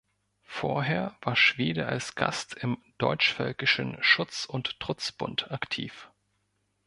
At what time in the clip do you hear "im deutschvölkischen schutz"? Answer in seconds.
2.55-4.45